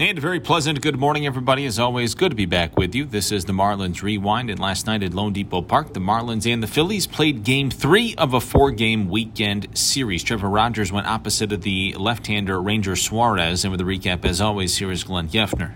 And 0.00 0.16
a 0.16 0.20
very 0.20 0.38
pleasant 0.38 0.80
good 0.80 0.96
morning, 0.96 1.26
everybody. 1.26 1.66
As 1.66 1.80
always, 1.80 2.14
good 2.14 2.30
to 2.30 2.36
be 2.36 2.46
back 2.46 2.76
with 2.76 2.94
you. 2.94 3.04
This 3.04 3.32
is 3.32 3.46
the 3.46 3.52
Marlins 3.52 4.00
Rewind. 4.00 4.48
And 4.48 4.60
last 4.60 4.86
night 4.86 5.02
at 5.02 5.10
loanDepot 5.10 5.66
Park, 5.66 5.92
the 5.92 5.98
Marlins 5.98 6.46
and 6.46 6.62
the 6.62 6.68
Phillies 6.68 7.08
played 7.08 7.42
game 7.42 7.68
three 7.68 8.14
of 8.14 8.32
a 8.32 8.40
four 8.40 8.70
game 8.70 9.08
weekend 9.08 9.76
series. 9.76 10.22
Trevor 10.22 10.48
Rogers 10.50 10.92
went 10.92 11.08
opposite 11.08 11.50
of 11.50 11.62
the 11.62 11.96
left 11.98 12.28
hander 12.28 12.62
Ranger 12.62 12.94
Suarez. 12.94 13.64
And 13.64 13.72
with 13.72 13.80
the 13.80 13.84
recap, 13.84 14.24
as 14.24 14.40
always, 14.40 14.76
here 14.76 14.92
is 14.92 15.02
Glenn 15.02 15.28
Geffner. 15.28 15.74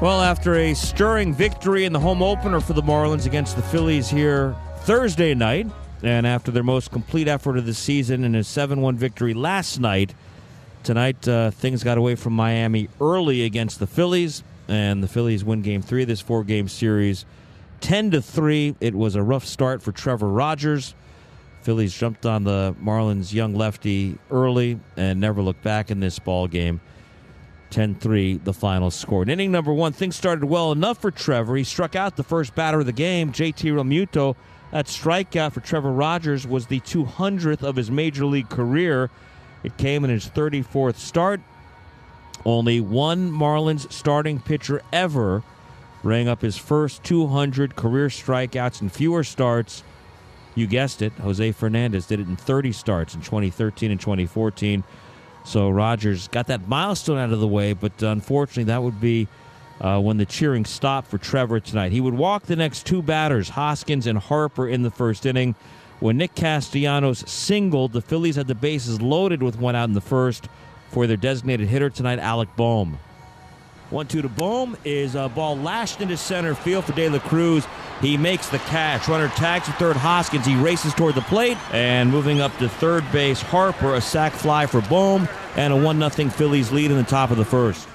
Well, 0.00 0.22
after 0.22 0.54
a 0.54 0.72
stirring 0.72 1.34
victory 1.34 1.84
in 1.84 1.92
the 1.92 2.00
home 2.00 2.22
opener 2.22 2.60
for 2.60 2.72
the 2.72 2.82
Marlins 2.82 3.26
against 3.26 3.54
the 3.54 3.62
Phillies 3.62 4.08
here 4.08 4.56
Thursday 4.78 5.34
night, 5.34 5.66
and 6.02 6.26
after 6.26 6.50
their 6.50 6.62
most 6.62 6.90
complete 6.90 7.28
effort 7.28 7.58
of 7.58 7.66
the 7.66 7.74
season 7.74 8.24
in 8.24 8.34
a 8.34 8.42
7 8.42 8.80
1 8.80 8.96
victory 8.96 9.34
last 9.34 9.78
night, 9.78 10.14
Tonight, 10.86 11.26
uh, 11.26 11.50
things 11.50 11.82
got 11.82 11.98
away 11.98 12.14
from 12.14 12.32
Miami 12.34 12.88
early 13.00 13.42
against 13.42 13.80
the 13.80 13.88
Phillies, 13.88 14.44
and 14.68 15.02
the 15.02 15.08
Phillies 15.08 15.42
win 15.42 15.60
Game 15.60 15.82
Three 15.82 16.02
of 16.02 16.08
this 16.08 16.20
four-game 16.20 16.68
series, 16.68 17.24
ten 17.80 18.12
to 18.12 18.22
three. 18.22 18.76
It 18.80 18.94
was 18.94 19.16
a 19.16 19.22
rough 19.24 19.44
start 19.44 19.82
for 19.82 19.90
Trevor 19.90 20.28
Rogers. 20.28 20.94
Phillies 21.62 21.92
jumped 21.92 22.24
on 22.24 22.44
the 22.44 22.76
Marlins' 22.80 23.32
young 23.32 23.56
lefty 23.56 24.16
early 24.30 24.78
and 24.96 25.18
never 25.18 25.42
looked 25.42 25.64
back 25.64 25.90
in 25.90 25.98
this 25.98 26.20
ball 26.20 26.46
game. 26.46 26.80
10-3 27.72 28.44
the 28.44 28.52
final 28.52 28.92
score. 28.92 29.24
In 29.24 29.28
inning 29.28 29.50
number 29.50 29.72
one, 29.72 29.92
things 29.92 30.14
started 30.14 30.44
well 30.44 30.70
enough 30.70 31.02
for 31.02 31.10
Trevor. 31.10 31.56
He 31.56 31.64
struck 31.64 31.96
out 31.96 32.14
the 32.14 32.22
first 32.22 32.54
batter 32.54 32.78
of 32.78 32.86
the 32.86 32.92
game, 32.92 33.32
JT 33.32 33.72
Realmuto. 33.72 34.36
That 34.70 34.86
strikeout 34.86 35.50
for 35.50 35.58
Trevor 35.58 35.90
Rogers 35.90 36.46
was 36.46 36.68
the 36.68 36.78
200th 36.78 37.64
of 37.64 37.74
his 37.74 37.90
major 37.90 38.24
league 38.24 38.48
career. 38.48 39.10
It 39.66 39.76
came 39.78 40.04
in 40.04 40.10
his 40.10 40.28
34th 40.28 40.94
start. 40.94 41.40
Only 42.44 42.80
one 42.80 43.32
Marlins 43.32 43.90
starting 43.90 44.38
pitcher 44.38 44.80
ever 44.92 45.42
rang 46.04 46.28
up 46.28 46.40
his 46.40 46.56
first 46.56 47.02
200 47.02 47.74
career 47.74 48.06
strikeouts 48.06 48.80
and 48.80 48.92
fewer 48.92 49.24
starts. 49.24 49.82
You 50.54 50.68
guessed 50.68 51.02
it, 51.02 51.12
Jose 51.14 51.50
Fernandez 51.50 52.06
did 52.06 52.20
it 52.20 52.28
in 52.28 52.36
30 52.36 52.70
starts 52.70 53.16
in 53.16 53.22
2013 53.22 53.90
and 53.90 54.00
2014. 54.00 54.84
So 55.44 55.68
Rogers 55.68 56.28
got 56.28 56.46
that 56.46 56.68
milestone 56.68 57.18
out 57.18 57.32
of 57.32 57.40
the 57.40 57.48
way, 57.48 57.72
but 57.72 58.00
unfortunately, 58.00 58.64
that 58.64 58.84
would 58.84 59.00
be 59.00 59.26
uh, 59.80 60.00
when 60.00 60.16
the 60.16 60.26
cheering 60.26 60.64
stopped 60.64 61.08
for 61.08 61.18
Trevor 61.18 61.58
tonight. 61.58 61.90
He 61.90 62.00
would 62.00 62.14
walk 62.14 62.44
the 62.44 62.54
next 62.54 62.86
two 62.86 63.02
batters, 63.02 63.48
Hoskins 63.48 64.06
and 64.06 64.16
Harper, 64.16 64.68
in 64.68 64.82
the 64.82 64.92
first 64.92 65.26
inning. 65.26 65.56
When 66.00 66.18
Nick 66.18 66.34
Castellanos 66.34 67.24
singled, 67.26 67.92
the 67.92 68.02
Phillies 68.02 68.36
had 68.36 68.46
the 68.46 68.54
bases 68.54 69.00
loaded 69.00 69.42
with 69.42 69.58
one 69.58 69.74
out 69.74 69.88
in 69.88 69.94
the 69.94 70.00
first 70.00 70.48
for 70.90 71.06
their 71.06 71.16
designated 71.16 71.68
hitter 71.68 71.90
tonight, 71.90 72.18
Alec 72.18 72.48
Bohm. 72.56 72.98
One 73.90 74.08
two 74.08 74.20
to 74.20 74.28
Bohm 74.28 74.76
is 74.84 75.14
a 75.14 75.28
ball 75.28 75.56
lashed 75.56 76.00
into 76.00 76.16
center 76.16 76.54
field 76.54 76.84
for 76.84 76.92
De 76.92 77.08
La 77.08 77.20
Cruz. 77.20 77.64
He 78.00 78.16
makes 78.16 78.48
the 78.48 78.58
catch. 78.58 79.06
Runner 79.06 79.28
tags 79.28 79.66
to 79.66 79.72
third 79.72 79.96
Hoskins. 79.96 80.44
He 80.44 80.56
races 80.56 80.92
toward 80.92 81.14
the 81.14 81.22
plate 81.22 81.56
and 81.72 82.10
moving 82.10 82.40
up 82.40 82.56
to 82.58 82.68
third 82.68 83.10
base. 83.12 83.40
Harper 83.40 83.94
a 83.94 84.00
sac 84.00 84.32
fly 84.32 84.66
for 84.66 84.80
Bohm 84.82 85.28
and 85.54 85.72
a 85.72 85.76
one 85.76 85.98
0 85.98 86.30
Phillies 86.30 86.72
lead 86.72 86.90
in 86.90 86.96
the 86.96 87.04
top 87.04 87.30
of 87.30 87.36
the 87.36 87.44
first. 87.44 87.86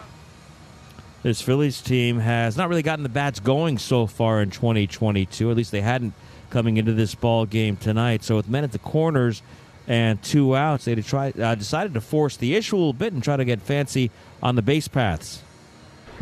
This 1.23 1.41
Phillies 1.41 1.81
team 1.81 2.19
has 2.19 2.55
not 2.55 2.69
really 2.69 2.81
gotten 2.81 3.03
the 3.03 3.09
bats 3.09 3.41
going 3.41 3.77
so 3.77 4.07
far 4.07 4.41
in 4.41 4.49
2022. 4.49 5.52
At 5.52 5.57
least 5.57 5.72
they 5.72 5.81
hadn't 5.81 6.13
coming 6.51 6.78
into 6.78 6.94
this 6.94 7.16
ball 7.16 7.45
game 7.45 7.78
tonight. 7.78 8.23
So 8.23 8.35
with 8.35 8.47
men 8.47 8.63
at 8.63 8.72
the 8.72 8.79
corners 8.79 9.41
and 9.88 10.22
two 10.22 10.56
outs, 10.56 10.85
they 10.85 10.95
try, 10.95 11.31
uh, 11.31 11.56
decided 11.56 11.95
to 11.95 12.01
force 12.01 12.38
the 12.38 12.56
issue 12.56 12.75
a 12.75 12.78
little 12.78 12.94
bit 12.94 13.13
and 13.13 13.23
try 13.23 13.38
to 13.38 13.45
get 13.45 13.62
fancy 13.62 14.12
on 14.44 14.56
the 14.56 14.62
base 14.62 14.88
paths. 14.88 15.41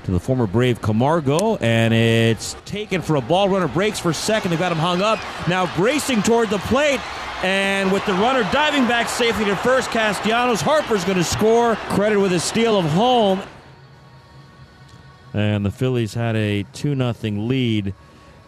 To 0.06 0.12
the 0.12 0.20
former 0.20 0.48
Brave 0.48 0.82
Camargo, 0.82 1.58
and 1.58 1.94
it's 1.94 2.56
taken 2.64 3.02
for 3.02 3.18
a 3.18 3.22
ball. 3.22 3.50
Runner 3.50 3.68
breaks 3.68 4.00
for 4.00 4.14
second. 4.14 4.52
They've 4.52 4.60
got 4.60 4.72
him 4.72 4.78
hung 4.78 5.02
up. 5.02 5.20
Now 5.50 5.76
bracing 5.76 6.22
toward 6.24 6.50
the 6.50 6.60
plate. 6.60 7.02
And 7.44 7.92
with 7.92 8.06
the 8.06 8.14
runner 8.14 8.44
diving 8.52 8.88
back 8.88 9.10
safely 9.10 9.46
to 9.46 9.56
first, 9.58 9.92
Castellanos 9.92 10.62
Harper's 10.62 11.04
going 11.04 11.18
to 11.18 11.24
score. 11.24 11.76
Credit 11.76 12.20
with 12.20 12.32
a 12.32 12.40
steal 12.40 12.78
of 12.78 12.86
home. 12.86 13.42
And 15.34 15.66
the 15.66 15.72
Phillies 15.72 16.14
had 16.14 16.36
a 16.36 16.64
2 16.74 16.96
0 16.96 17.14
lead 17.24 17.94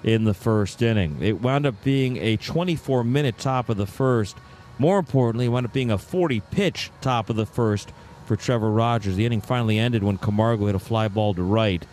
in 0.04 0.24
the 0.24 0.34
first 0.34 0.82
inning. 0.82 1.18
It 1.22 1.42
wound 1.42 1.66
up 1.66 1.84
being 1.84 2.18
a 2.18 2.38
24 2.38 3.04
minute 3.04 3.38
top 3.38 3.70
of 3.70 3.78
the 3.78 3.86
first. 3.86 4.38
More 4.80 4.98
importantly, 4.98 5.46
it 5.46 5.50
wound 5.50 5.66
up 5.66 5.74
being 5.74 5.92
a 5.92 5.98
40 5.98 6.40
pitch 6.52 6.92
top 7.02 7.30
of 7.30 7.36
the 7.36 7.46
first 7.46 7.92
for 8.26 8.36
Trevor 8.36 8.72
Rogers. 8.72 9.16
The 9.16 9.26
inning 9.26 9.42
finally 9.42 9.78
ended 9.78 10.04
when 10.04 10.18
Camargo 10.18 10.66
hit 10.66 10.76
a 10.76 10.80
fly 10.80 11.08
ball 11.08 11.34
to 11.34 11.44
right. 11.44 11.86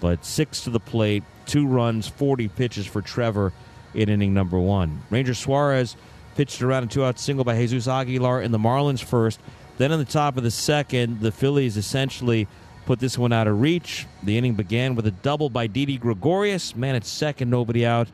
But 0.00 0.24
six 0.24 0.62
to 0.64 0.70
the 0.70 0.80
plate, 0.80 1.22
two 1.46 1.66
runs, 1.66 2.08
40 2.08 2.48
pitches 2.48 2.86
for 2.86 3.00
Trevor 3.00 3.52
in 3.94 4.08
inning 4.08 4.34
number 4.34 4.58
one. 4.58 5.02
Ranger 5.08 5.34
Suarez 5.34 5.96
pitched 6.34 6.60
around 6.62 6.84
a 6.84 6.86
two 6.86 7.04
out 7.04 7.18
single 7.18 7.44
by 7.44 7.56
Jesus 7.56 7.88
Aguilar 7.88 8.42
in 8.42 8.50
the 8.50 8.58
Marlins 8.58 9.02
first. 9.02 9.40
Then 9.78 9.92
in 9.92 9.98
the 9.98 10.04
top 10.04 10.36
of 10.36 10.42
the 10.42 10.50
second, 10.50 11.20
the 11.20 11.32
Phillies 11.32 11.76
essentially 11.76 12.46
put 12.86 13.00
this 13.00 13.16
one 13.18 13.32
out 13.32 13.46
of 13.46 13.60
reach. 13.60 14.06
The 14.22 14.36
inning 14.38 14.54
began 14.54 14.94
with 14.94 15.06
a 15.06 15.10
double 15.10 15.50
by 15.50 15.66
Didi 15.66 15.98
Gregorius. 15.98 16.76
Man 16.76 16.94
at 16.94 17.04
second, 17.04 17.50
nobody 17.50 17.84
out 17.84 18.08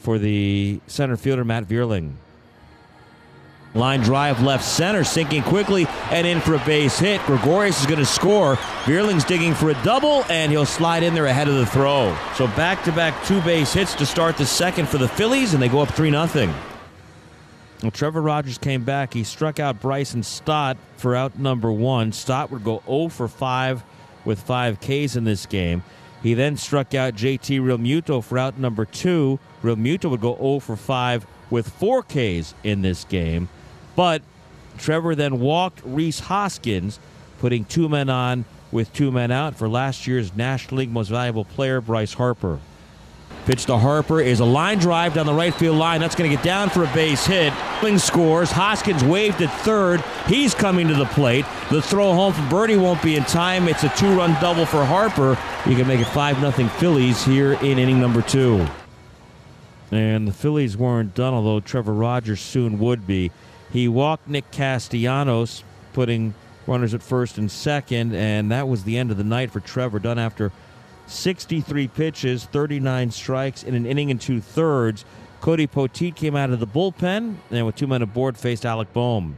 for 0.00 0.18
the 0.18 0.80
center 0.86 1.16
fielder, 1.16 1.44
Matt 1.44 1.64
Vierling. 1.64 2.12
Line 3.72 4.00
drive 4.00 4.42
left 4.42 4.64
center, 4.64 5.04
sinking 5.04 5.44
quickly 5.44 5.86
and 6.10 6.26
in 6.26 6.40
for 6.40 6.54
a 6.54 6.64
base 6.64 6.98
hit. 6.98 7.20
Gregorius 7.22 7.80
is 7.80 7.86
going 7.86 8.00
to 8.00 8.06
score. 8.06 8.56
Vierling's 8.84 9.24
digging 9.24 9.54
for 9.54 9.70
a 9.70 9.82
double, 9.84 10.24
and 10.24 10.50
he'll 10.50 10.66
slide 10.66 11.04
in 11.04 11.14
there 11.14 11.26
ahead 11.26 11.46
of 11.46 11.54
the 11.54 11.66
throw. 11.66 12.16
So 12.34 12.48
back 12.48 12.82
to 12.84 12.92
back 12.92 13.24
two 13.26 13.40
base 13.42 13.72
hits 13.72 13.94
to 13.94 14.06
start 14.06 14.36
the 14.36 14.46
second 14.46 14.88
for 14.88 14.98
the 14.98 15.06
Phillies, 15.06 15.54
and 15.54 15.62
they 15.62 15.68
go 15.68 15.80
up 15.80 15.90
3 15.90 16.10
0. 16.10 16.52
Well, 17.80 17.92
Trevor 17.92 18.20
Rogers 18.20 18.58
came 18.58 18.82
back. 18.82 19.14
He 19.14 19.22
struck 19.22 19.60
out 19.60 19.80
Bryson 19.80 20.24
Stott 20.24 20.76
for 20.96 21.14
out 21.14 21.38
number 21.38 21.70
one. 21.70 22.10
Stott 22.10 22.50
would 22.50 22.64
go 22.64 22.82
0 22.86 23.08
for 23.08 23.28
5 23.28 23.84
with 24.24 24.40
five 24.40 24.80
Ks 24.80 25.16
in 25.16 25.24
this 25.24 25.46
game. 25.46 25.82
He 26.22 26.34
then 26.34 26.56
struck 26.56 26.94
out 26.94 27.14
JT 27.14 27.60
Realmuto 27.60 28.22
for 28.22 28.38
out 28.38 28.58
number 28.58 28.84
two. 28.84 29.38
Realmuto 29.62 30.10
would 30.10 30.20
go 30.20 30.36
0 30.36 30.60
for 30.60 30.76
5 30.76 31.26
with 31.50 31.68
four 31.68 32.02
Ks 32.02 32.54
in 32.62 32.82
this 32.82 33.04
game. 33.04 33.48
But 33.96 34.22
Trevor 34.78 35.14
then 35.14 35.40
walked 35.40 35.80
Rhys 35.84 36.20
Hoskins, 36.20 36.98
putting 37.38 37.64
two 37.64 37.88
men 37.88 38.08
on 38.10 38.44
with 38.70 38.92
two 38.92 39.10
men 39.10 39.30
out 39.30 39.56
for 39.56 39.68
last 39.68 40.06
year's 40.06 40.34
National 40.34 40.78
League 40.78 40.90
Most 40.90 41.08
Valuable 41.08 41.44
Player, 41.44 41.80
Bryce 41.80 42.14
Harper. 42.14 42.60
Pitch 43.50 43.66
to 43.66 43.76
Harper 43.76 44.20
is 44.20 44.38
a 44.38 44.44
line 44.44 44.78
drive 44.78 45.14
down 45.14 45.26
the 45.26 45.34
right 45.34 45.52
field 45.52 45.76
line. 45.76 46.00
That's 46.00 46.14
going 46.14 46.30
to 46.30 46.36
get 46.36 46.44
down 46.44 46.70
for 46.70 46.84
a 46.84 46.94
base 46.94 47.26
hit. 47.26 47.52
Wing 47.82 47.98
scores. 47.98 48.52
Hoskins 48.52 49.02
waved 49.02 49.42
at 49.42 49.50
third. 49.62 50.04
He's 50.28 50.54
coming 50.54 50.86
to 50.86 50.94
the 50.94 51.06
plate. 51.06 51.44
The 51.68 51.82
throw 51.82 52.12
home 52.12 52.32
from 52.32 52.48
Berti 52.48 52.80
won't 52.80 53.02
be 53.02 53.16
in 53.16 53.24
time. 53.24 53.66
It's 53.66 53.82
a 53.82 53.88
two-run 53.88 54.40
double 54.40 54.66
for 54.66 54.84
Harper. 54.84 55.36
You 55.68 55.74
can 55.74 55.88
make 55.88 55.98
it 55.98 56.06
5-0 56.06 56.70
Phillies 56.78 57.24
here 57.24 57.54
in 57.54 57.80
inning 57.80 57.98
number 57.98 58.22
two. 58.22 58.68
And 59.90 60.28
the 60.28 60.32
Phillies 60.32 60.76
weren't 60.76 61.16
done, 61.16 61.34
although 61.34 61.58
Trevor 61.58 61.94
Rogers 61.94 62.40
soon 62.40 62.78
would 62.78 63.04
be. 63.04 63.32
He 63.72 63.88
walked 63.88 64.28
Nick 64.28 64.52
Castellanos, 64.52 65.64
putting 65.92 66.34
runners 66.68 66.94
at 66.94 67.02
first 67.02 67.36
and 67.36 67.50
second, 67.50 68.14
and 68.14 68.52
that 68.52 68.68
was 68.68 68.84
the 68.84 68.96
end 68.96 69.10
of 69.10 69.16
the 69.16 69.24
night 69.24 69.50
for 69.50 69.58
Trevor, 69.58 69.98
done 69.98 70.20
after– 70.20 70.52
63 71.10 71.88
pitches, 71.88 72.44
39 72.44 73.10
strikes 73.10 73.62
in 73.62 73.74
an 73.74 73.86
inning 73.86 74.10
and 74.10 74.20
two 74.20 74.40
thirds. 74.40 75.04
Cody 75.40 75.66
Poteet 75.66 76.14
came 76.14 76.36
out 76.36 76.50
of 76.50 76.60
the 76.60 76.66
bullpen 76.66 77.36
and 77.50 77.66
with 77.66 77.76
two 77.76 77.86
men 77.86 78.02
aboard 78.02 78.36
faced 78.36 78.64
Alec 78.64 78.92
Bohm. 78.92 79.36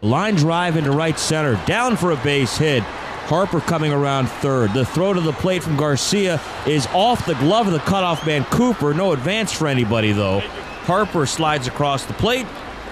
Line 0.00 0.34
drive 0.34 0.76
into 0.76 0.90
right 0.90 1.18
center, 1.18 1.54
down 1.64 1.96
for 1.96 2.10
a 2.10 2.16
base 2.16 2.58
hit. 2.58 2.82
Harper 2.82 3.60
coming 3.60 3.92
around 3.92 4.28
third. 4.28 4.74
The 4.74 4.84
throw 4.84 5.12
to 5.12 5.20
the 5.20 5.32
plate 5.32 5.62
from 5.62 5.76
Garcia 5.76 6.40
is 6.66 6.86
off 6.88 7.24
the 7.24 7.34
glove 7.34 7.68
of 7.68 7.72
the 7.72 7.78
cutoff 7.78 8.26
man 8.26 8.44
Cooper. 8.46 8.92
No 8.92 9.12
advance 9.12 9.52
for 9.52 9.68
anybody 9.68 10.10
though. 10.10 10.40
Harper 10.40 11.24
slides 11.24 11.68
across 11.68 12.04
the 12.04 12.14
plate. 12.14 12.46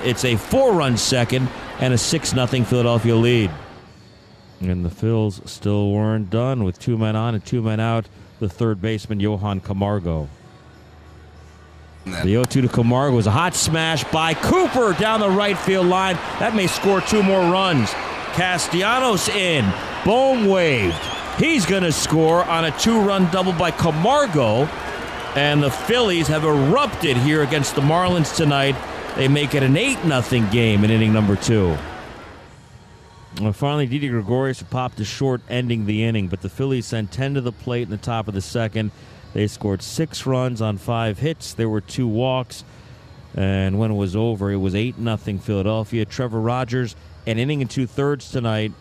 It's 0.04 0.24
a 0.24 0.36
four-run 0.36 0.96
second 0.96 1.48
and 1.80 1.92
a 1.92 1.98
six 1.98 2.30
0 2.30 2.46
Philadelphia 2.46 3.16
lead. 3.16 3.50
And 4.60 4.84
the 4.84 4.90
Phils 4.90 5.46
still 5.48 5.90
weren't 5.90 6.28
done 6.28 6.64
with 6.64 6.78
two 6.78 6.98
men 6.98 7.16
on 7.16 7.34
and 7.34 7.44
two 7.44 7.62
men 7.62 7.80
out. 7.80 8.06
The 8.40 8.48
third 8.48 8.80
baseman, 8.80 9.20
Johan 9.20 9.60
Camargo. 9.60 10.28
The 12.04 12.22
0 12.22 12.44
2 12.44 12.62
to 12.62 12.68
Camargo 12.68 13.14
was 13.16 13.26
a 13.26 13.30
hot 13.30 13.54
smash 13.54 14.04
by 14.04 14.34
Cooper 14.34 14.94
down 14.94 15.20
the 15.20 15.28
right 15.28 15.58
field 15.58 15.86
line. 15.86 16.16
That 16.38 16.54
may 16.54 16.66
score 16.66 17.00
two 17.00 17.22
more 17.22 17.40
runs. 17.40 17.90
Castellanos 18.32 19.28
in. 19.28 19.70
Bohm 20.04 20.46
waved. 20.46 20.96
He's 21.38 21.66
going 21.66 21.82
to 21.82 21.92
score 21.92 22.44
on 22.44 22.64
a 22.64 22.78
two 22.78 23.00
run 23.00 23.30
double 23.30 23.52
by 23.52 23.70
Camargo. 23.70 24.64
And 25.36 25.62
the 25.62 25.70
Phillies 25.70 26.26
have 26.28 26.44
erupted 26.44 27.16
here 27.18 27.42
against 27.42 27.74
the 27.74 27.82
Marlins 27.82 28.34
tonight. 28.34 28.76
They 29.16 29.28
make 29.28 29.54
it 29.54 29.62
an 29.62 29.76
8 29.76 29.98
0 30.02 30.50
game 30.50 30.84
in 30.84 30.90
inning 30.90 31.12
number 31.12 31.36
two. 31.36 31.76
Well, 33.38 33.52
finally, 33.52 33.86
Didi 33.86 34.08
Gregorius 34.08 34.62
popped 34.62 34.98
a 34.98 35.04
short, 35.04 35.40
ending 35.48 35.86
the 35.86 36.04
inning, 36.04 36.28
but 36.28 36.40
the 36.40 36.48
Phillies 36.48 36.86
sent 36.86 37.12
10 37.12 37.34
to 37.34 37.40
the 37.40 37.52
plate 37.52 37.82
in 37.82 37.90
the 37.90 37.96
top 37.96 38.26
of 38.26 38.34
the 38.34 38.40
second. 38.40 38.90
They 39.32 39.46
scored 39.46 39.82
six 39.82 40.26
runs 40.26 40.60
on 40.60 40.78
five 40.78 41.18
hits. 41.18 41.54
There 41.54 41.68
were 41.68 41.80
two 41.80 42.08
walks. 42.08 42.64
And 43.36 43.78
when 43.78 43.92
it 43.92 43.94
was 43.94 44.16
over, 44.16 44.50
it 44.50 44.56
was 44.56 44.74
8 44.74 44.96
0 44.96 45.16
Philadelphia. 45.16 46.04
Trevor 46.04 46.40
Rogers, 46.40 46.96
an 47.26 47.38
inning 47.38 47.60
and 47.60 47.70
two 47.70 47.86
thirds 47.86 48.30
tonight. 48.30 48.72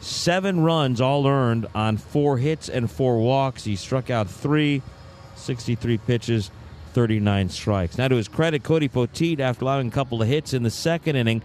Seven 0.00 0.60
runs 0.60 1.00
all 1.00 1.26
earned 1.26 1.66
on 1.74 1.96
four 1.96 2.36
hits 2.36 2.68
and 2.68 2.90
four 2.90 3.18
walks. 3.18 3.64
He 3.64 3.74
struck 3.74 4.10
out 4.10 4.28
three, 4.28 4.82
63 5.36 5.96
pitches, 5.96 6.50
39 6.92 7.48
strikes. 7.48 7.96
Now, 7.96 8.08
to 8.08 8.16
his 8.16 8.28
credit, 8.28 8.62
Cody 8.62 8.88
Poteet, 8.88 9.40
after 9.40 9.64
allowing 9.64 9.88
a 9.88 9.90
couple 9.90 10.20
of 10.20 10.28
hits 10.28 10.52
in 10.52 10.62
the 10.62 10.70
second 10.70 11.16
inning, 11.16 11.42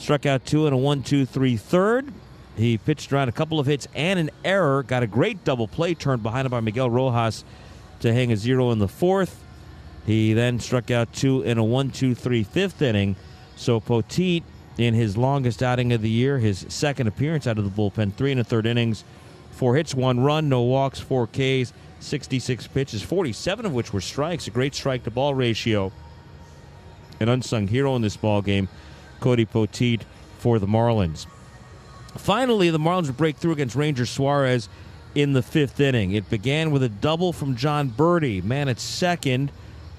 struck 0.00 0.26
out 0.26 0.44
two 0.44 0.66
in 0.66 0.72
a 0.72 0.76
one, 0.76 1.02
two, 1.02 1.24
three 1.24 1.56
third. 1.56 2.12
He 2.56 2.78
pitched 2.78 3.12
around 3.12 3.28
a 3.28 3.32
couple 3.32 3.60
of 3.60 3.66
hits 3.66 3.86
and 3.94 4.18
an 4.18 4.30
error. 4.44 4.82
Got 4.82 5.02
a 5.02 5.06
great 5.06 5.44
double 5.44 5.68
play 5.68 5.94
turned 5.94 6.22
behind 6.22 6.46
him 6.46 6.50
by 6.50 6.60
Miguel 6.60 6.90
Rojas 6.90 7.44
to 8.00 8.12
hang 8.12 8.32
a 8.32 8.36
zero 8.36 8.70
in 8.70 8.78
the 8.78 8.88
fourth. 8.88 9.42
He 10.06 10.32
then 10.32 10.58
struck 10.58 10.90
out 10.90 11.12
two 11.12 11.42
in 11.42 11.58
a 11.58 11.64
one, 11.64 11.90
two, 11.90 12.14
three 12.14 12.42
fifth 12.42 12.82
inning. 12.82 13.16
So 13.56 13.80
Poteet, 13.80 14.42
in 14.78 14.94
his 14.94 15.16
longest 15.16 15.62
outing 15.62 15.92
of 15.92 16.00
the 16.00 16.10
year, 16.10 16.38
his 16.38 16.64
second 16.68 17.06
appearance 17.06 17.46
out 17.46 17.58
of 17.58 17.64
the 17.64 17.70
bullpen, 17.70 18.14
three 18.14 18.32
and 18.32 18.40
a 18.40 18.44
third 18.44 18.66
innings, 18.66 19.04
four 19.50 19.76
hits, 19.76 19.94
one 19.94 20.20
run, 20.20 20.48
no 20.48 20.62
walks, 20.62 20.98
four 20.98 21.26
Ks, 21.26 21.72
66 22.00 22.66
pitches, 22.68 23.02
47 23.02 23.66
of 23.66 23.74
which 23.74 23.92
were 23.92 24.00
strikes. 24.00 24.46
A 24.46 24.50
great 24.50 24.74
strike 24.74 25.04
to 25.04 25.10
ball 25.10 25.34
ratio. 25.34 25.92
An 27.20 27.28
unsung 27.28 27.68
hero 27.68 27.94
in 27.96 28.02
this 28.02 28.16
ball 28.16 28.40
game, 28.40 28.68
Cody 29.20 29.46
Poteet 29.46 30.02
for 30.38 30.58
the 30.58 30.66
Marlins. 30.66 31.26
Finally, 32.16 32.70
the 32.70 32.78
Marlins 32.78 33.16
break 33.16 33.36
through 33.36 33.52
against 33.52 33.76
Ranger 33.76 34.06
Suarez 34.06 34.68
in 35.14 35.32
the 35.32 35.42
fifth 35.42 35.78
inning. 35.80 36.12
It 36.12 36.28
began 36.30 36.70
with 36.70 36.82
a 36.82 36.88
double 36.88 37.32
from 37.32 37.56
Jon 37.56 37.90
Berti, 37.90 38.42
man 38.42 38.68
at 38.68 38.80
second 38.80 39.52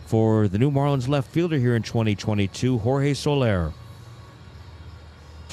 for 0.06 0.48
the 0.48 0.58
new 0.58 0.72
Marlins 0.72 1.08
left 1.08 1.30
fielder 1.32 1.58
here 1.58 1.76
in 1.76 1.84
2022, 1.84 2.80
Jorge 2.80 3.14
Soler. 3.14 3.72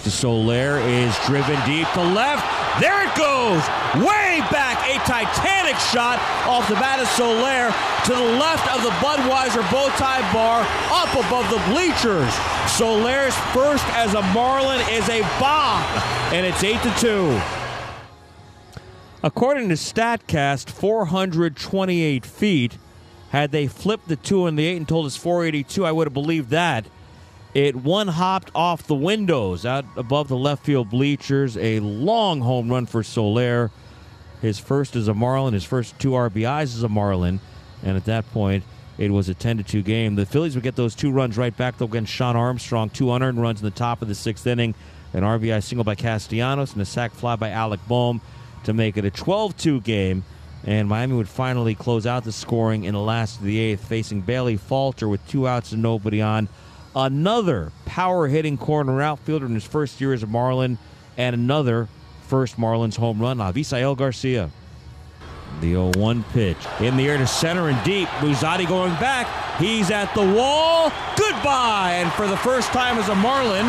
The 0.02 0.10
Soler 0.10 0.78
is 0.78 1.16
driven 1.26 1.54
deep 1.66 1.86
to 1.92 2.02
left. 2.02 2.80
There 2.80 3.04
it 3.04 3.14
goes! 3.16 3.62
Way 4.04 4.27
back! 4.50 4.78
A 4.88 4.98
titanic 5.06 5.76
shot 5.76 6.18
off 6.46 6.68
the 6.68 6.74
bat 6.74 7.00
of 7.00 7.08
Soler 7.08 7.72
to 8.04 8.12
the 8.12 8.38
left 8.38 8.66
of 8.74 8.82
the 8.82 8.90
Budweiser 9.02 9.62
bow 9.70 9.88
tie 9.96 10.24
bar, 10.32 10.66
up 10.90 11.12
above 11.14 11.48
the 11.50 11.60
bleachers. 11.72 12.32
Soler's 12.70 13.34
first 13.52 13.84
as 13.96 14.14
a 14.14 14.22
Marlin 14.32 14.80
is 14.90 15.08
a 15.08 15.22
bomb, 15.40 15.82
and 16.32 16.46
it's 16.46 16.62
8 16.62 16.80
to 16.82 16.94
2. 17.00 17.40
According 19.22 19.68
to 19.70 19.74
StatCast, 19.74 20.70
428 20.70 22.24
feet 22.24 22.78
had 23.30 23.50
they 23.50 23.66
flipped 23.66 24.08
the 24.08 24.16
two 24.16 24.46
and 24.46 24.58
the 24.58 24.64
eight 24.64 24.76
and 24.76 24.88
told 24.88 25.06
us 25.06 25.16
482, 25.16 25.84
I 25.84 25.92
would 25.92 26.06
have 26.06 26.14
believed 26.14 26.50
that. 26.50 26.86
It 27.54 27.76
one 27.76 28.08
hopped 28.08 28.50
off 28.54 28.86
the 28.86 28.94
windows 28.94 29.66
out 29.66 29.84
above 29.96 30.28
the 30.28 30.36
left 30.36 30.64
field 30.64 30.90
bleachers. 30.90 31.56
A 31.56 31.80
long 31.80 32.40
home 32.40 32.70
run 32.70 32.86
for 32.86 33.02
Soler. 33.02 33.70
His 34.40 34.58
first 34.58 34.96
as 34.96 35.08
a 35.08 35.14
Marlin, 35.14 35.54
his 35.54 35.64
first 35.64 35.98
two 35.98 36.10
RBIs 36.10 36.74
as 36.74 36.82
a 36.82 36.88
Marlin. 36.88 37.40
And 37.82 37.96
at 37.96 38.04
that 38.06 38.30
point, 38.32 38.64
it 38.96 39.10
was 39.10 39.28
a 39.28 39.34
10 39.34 39.58
to 39.58 39.62
2 39.62 39.82
game. 39.82 40.16
The 40.16 40.26
Phillies 40.26 40.54
would 40.54 40.64
get 40.64 40.76
those 40.76 40.94
two 40.94 41.10
runs 41.10 41.36
right 41.36 41.56
back 41.56 41.78
though 41.78 41.86
against 41.86 42.12
Shawn 42.12 42.36
Armstrong. 42.36 42.90
Two 42.90 43.12
unearned 43.12 43.40
runs 43.40 43.60
in 43.60 43.64
the 43.64 43.70
top 43.70 44.02
of 44.02 44.08
the 44.08 44.14
sixth 44.14 44.46
inning. 44.46 44.74
An 45.12 45.22
RBI 45.22 45.62
single 45.62 45.84
by 45.84 45.94
Castellanos 45.94 46.72
and 46.72 46.82
a 46.82 46.84
sac 46.84 47.12
fly 47.12 47.36
by 47.36 47.50
Alec 47.50 47.80
Bohm 47.88 48.20
to 48.64 48.72
make 48.72 48.96
it 48.96 49.04
a 49.04 49.10
12 49.10 49.56
2 49.56 49.80
game 49.82 50.24
and 50.64 50.88
Miami 50.88 51.14
would 51.14 51.28
finally 51.28 51.74
close 51.74 52.06
out 52.06 52.24
the 52.24 52.32
scoring 52.32 52.84
in 52.84 52.94
the 52.94 53.00
last 53.00 53.38
of 53.38 53.44
the 53.44 53.58
eighth, 53.58 53.84
facing 53.84 54.20
Bailey 54.20 54.56
Falter 54.56 55.08
with 55.08 55.26
two 55.28 55.46
outs 55.46 55.72
and 55.72 55.82
nobody 55.82 56.20
on. 56.20 56.48
Another 56.96 57.70
power 57.86 58.26
hitting 58.26 58.58
corner 58.58 59.00
outfielder 59.00 59.46
in 59.46 59.54
his 59.54 59.64
first 59.64 60.00
year 60.00 60.12
as 60.12 60.22
a 60.22 60.26
Marlin, 60.26 60.78
and 61.16 61.34
another 61.34 61.88
first 62.28 62.58
Marlins 62.58 62.96
home 62.96 63.18
run, 63.18 63.38
Avisail 63.38 63.96
Garcia. 63.96 64.50
The 65.60 65.70
0 65.70 65.92
1 65.96 66.24
pitch 66.24 66.58
in 66.80 66.96
the 66.96 67.08
air 67.08 67.16
to 67.16 67.26
center 67.26 67.68
and 67.68 67.84
deep. 67.84 68.06
Muzzatti 68.20 68.68
going 68.68 68.92
back. 68.94 69.26
He's 69.58 69.90
at 69.90 70.12
the 70.14 70.22
wall. 70.22 70.92
Goodbye. 71.16 71.94
And 71.96 72.12
for 72.12 72.26
the 72.28 72.36
first 72.36 72.68
time 72.68 72.98
as 72.98 73.08
a 73.08 73.14
Marlin, 73.14 73.66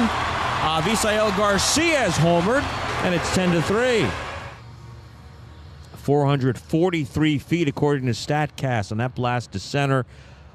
Avisail 0.60 1.36
Garcia 1.38 2.00
has 2.00 2.18
homered, 2.18 2.64
and 3.04 3.16
it's 3.16 3.34
10 3.34 3.54
to 3.54 3.62
3. 3.62 4.06
443 5.96 7.40
feet, 7.40 7.68
according 7.68 8.06
to 8.08 8.12
StatCast, 8.12 8.92
on 8.92 8.98
that 8.98 9.16
blast 9.16 9.54
to 9.54 9.60
center. 9.60 10.06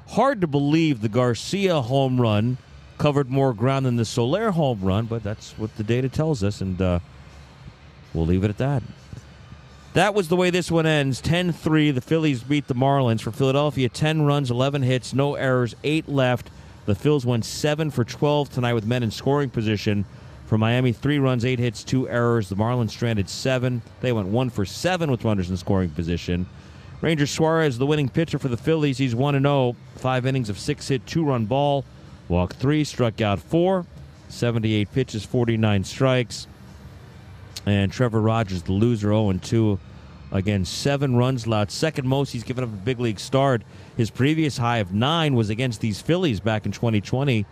Hard 0.09 0.41
to 0.41 0.47
believe 0.47 1.01
the 1.01 1.09
Garcia 1.09 1.81
home 1.81 2.21
run 2.21 2.57
covered 2.97 3.29
more 3.29 3.53
ground 3.53 3.85
than 3.85 3.95
the 3.95 4.05
Soler 4.05 4.51
home 4.51 4.81
run, 4.81 5.05
but 5.05 5.23
that's 5.23 5.53
what 5.53 5.75
the 5.75 5.83
data 5.83 6.07
tells 6.07 6.43
us, 6.43 6.61
and 6.61 6.81
uh, 6.81 6.99
we'll 8.15 8.25
leave 8.25 8.43
it 8.43 8.49
at 8.49 8.57
that. 8.57 8.83
That 9.93 10.13
was 10.13 10.27
the 10.27 10.35
way 10.35 10.49
this 10.49 10.69
one 10.69 10.85
ends 10.85 11.21
10 11.21 11.53
3. 11.53 11.91
The 11.91 12.01
Phillies 12.01 12.43
beat 12.43 12.67
the 12.67 12.75
Marlins. 12.75 13.21
For 13.21 13.31
Philadelphia, 13.31 13.87
10 13.87 14.23
runs, 14.23 14.51
11 14.51 14.83
hits, 14.83 15.13
no 15.13 15.35
errors, 15.35 15.75
8 15.83 16.09
left. 16.09 16.49
The 16.85 16.95
Phillies 16.95 17.25
went 17.25 17.45
7 17.45 17.91
for 17.91 18.03
12 18.03 18.49
tonight 18.49 18.73
with 18.73 18.85
men 18.85 19.03
in 19.03 19.11
scoring 19.11 19.49
position. 19.49 20.05
For 20.45 20.57
Miami, 20.57 20.93
three 20.93 21.17
runs, 21.17 21.43
eight 21.43 21.57
hits, 21.57 21.83
two 21.83 22.07
errors. 22.07 22.49
The 22.49 22.55
Marlins 22.55 22.91
stranded 22.91 23.29
seven. 23.29 23.81
They 24.01 24.11
went 24.11 24.27
one 24.27 24.51
for 24.51 24.63
seven 24.63 25.09
with 25.09 25.23
runners 25.23 25.49
in 25.49 25.57
scoring 25.57 25.89
position. 25.89 26.45
Ranger 27.01 27.25
Suarez, 27.25 27.77
the 27.77 27.85
winning 27.85 28.09
pitcher 28.09 28.37
for 28.37 28.47
the 28.47 28.57
Phillies, 28.57 28.99
he's 28.99 29.15
1 29.15 29.41
0. 29.41 29.75
Five 29.95 30.25
innings 30.25 30.49
of 30.49 30.59
six 30.59 30.87
hit, 30.87 31.05
two 31.07 31.25
run 31.25 31.45
ball. 31.45 31.83
walk 32.27 32.55
three, 32.55 32.83
struck 32.83 33.21
out 33.21 33.39
four. 33.39 33.85
78 34.29 34.91
pitches, 34.91 35.25
49 35.25 35.83
strikes. 35.83 36.47
And 37.65 37.91
Trevor 37.91 38.21
Rogers, 38.21 38.63
the 38.63 38.73
loser, 38.73 39.09
0 39.09 39.33
2. 39.33 39.79
Again, 40.31 40.65
seven 40.65 41.15
runs 41.15 41.45
allowed. 41.45 41.71
Second 41.71 42.07
most 42.07 42.31
he's 42.31 42.43
given 42.43 42.63
up 42.63 42.69
a 42.69 42.73
big 42.73 42.99
league 42.99 43.19
start. 43.19 43.61
His 43.95 44.09
previous 44.09 44.57
high 44.57 44.77
of 44.77 44.93
nine 44.93 45.35
was 45.35 45.49
against 45.49 45.81
these 45.81 46.01
Phillies 46.01 46.39
back 46.39 46.65
in 46.65 46.71
2020. 46.71 47.45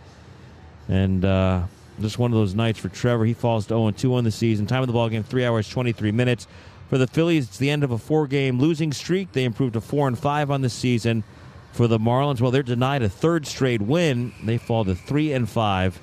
And 0.88 1.24
uh, 1.24 1.62
just 2.00 2.18
one 2.18 2.32
of 2.32 2.36
those 2.36 2.54
nights 2.54 2.78
for 2.78 2.88
Trevor. 2.88 3.24
He 3.24 3.34
falls 3.34 3.66
to 3.66 3.74
0 3.74 3.90
2 3.92 4.14
on 4.14 4.24
the 4.24 4.30
season. 4.30 4.66
Time 4.66 4.82
of 4.82 4.86
the 4.86 4.92
ball 4.92 5.08
game, 5.08 5.22
3 5.22 5.44
hours, 5.44 5.68
23 5.68 6.12
minutes. 6.12 6.46
For 6.90 6.98
the 6.98 7.06
Phillies, 7.06 7.46
it's 7.48 7.58
the 7.58 7.70
end 7.70 7.82
of 7.82 7.90
a 7.90 7.98
four 7.98 8.26
game 8.26 8.58
losing 8.58 8.92
streak. 8.92 9.32
They 9.32 9.44
improved 9.44 9.74
to 9.74 9.80
4 9.80 10.08
and 10.08 10.18
5 10.18 10.50
on 10.50 10.60
the 10.60 10.70
season. 10.70 11.24
For 11.72 11.88
the 11.88 11.98
Marlins, 11.98 12.40
well, 12.40 12.52
they're 12.52 12.62
denied 12.62 13.02
a 13.02 13.08
third 13.08 13.46
straight 13.46 13.82
win. 13.82 14.32
They 14.44 14.58
fall 14.58 14.84
to 14.84 14.94
3 14.94 15.32
and 15.32 15.48
5 15.48 16.00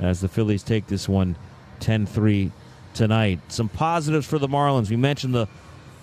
as 0.00 0.20
the 0.20 0.28
Phillies 0.28 0.62
take 0.62 0.86
this 0.86 1.08
one 1.08 1.36
10 1.80 2.06
3 2.06 2.50
tonight. 2.94 3.40
Some 3.48 3.68
positives 3.68 4.26
for 4.26 4.38
the 4.38 4.48
Marlins. 4.48 4.90
We 4.90 4.96
mentioned 4.96 5.34
the 5.34 5.48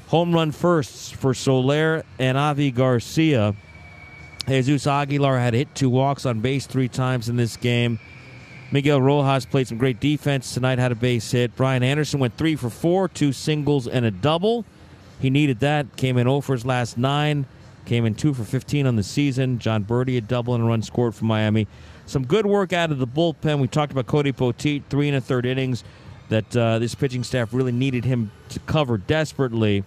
home 0.08 0.34
run 0.34 0.52
firsts 0.52 1.10
for 1.10 1.34
Soler 1.34 2.04
and 2.20 2.38
Avi 2.38 2.72
Garcia. 2.72 3.56
Jesus 4.48 4.88
Aguilar 4.88 5.40
had 5.40 5.54
hit 5.54 5.74
two 5.74 5.90
walks 5.90 6.26
on 6.26 6.42
base 6.42 6.66
three 6.66 6.90
times 6.90 7.30
in 7.30 7.38
this 7.38 7.56
game. 7.58 8.00
Miguel 8.72 9.02
Rojas 9.02 9.46
played 9.46 9.68
some 9.68 9.78
great 9.78 10.00
defense 10.00 10.54
tonight, 10.54 10.80
had 10.80 10.92
a 10.92 10.96
base 10.96 11.32
hit. 11.32 11.56
Brian 11.56 11.84
Anderson 11.84 12.20
went 12.20 12.38
three 12.38 12.56
for 12.56 12.70
four, 12.70 13.08
two 13.08 13.34
singles 13.34 13.88
and 13.88 14.06
a 14.06 14.12
double. 14.12 14.66
He 15.20 15.30
needed 15.30 15.60
that. 15.60 15.96
Came 15.98 16.18
in 16.18 16.26
0 16.26 16.42
for 16.42 16.54
his 16.54 16.66
last 16.66 16.98
nine. 16.98 17.46
Came 17.86 18.06
in 18.06 18.16
2 18.16 18.34
for 18.34 18.44
15 18.44 18.88
on 18.88 18.96
the 18.96 19.04
season. 19.04 19.60
Jon 19.60 19.84
Berti, 19.84 20.18
a 20.18 20.22
double 20.22 20.56
and 20.56 20.64
a 20.64 20.68
run 20.68 20.82
scored 20.82 21.16
for 21.16 21.26
Miami. 21.26 21.68
Some 22.06 22.26
good 22.26 22.46
work 22.46 22.74
out 22.74 22.92
of 22.92 23.00
the 23.00 23.08
bullpen. 23.08 23.60
We 23.60 23.68
talked 23.68 23.92
about 23.92 24.08
Cody 24.08 24.32
Poteet, 24.32 24.84
three 24.90 25.08
and 25.08 25.18
a 25.18 25.22
third 25.22 25.46
innings 25.46 25.84
that 26.32 26.56
uh, 26.56 26.80
this 26.80 26.96
pitching 26.96 27.26
staff 27.26 27.54
really 27.54 27.74
needed 27.74 28.06
him 28.06 28.32
to 28.48 28.60
cover 28.62 28.98
desperately. 28.98 29.84